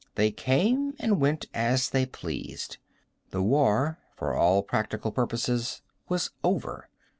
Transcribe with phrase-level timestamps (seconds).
[0.15, 2.79] They came and went as they pleased.
[3.29, 6.89] The war, for all practical purposes, was over.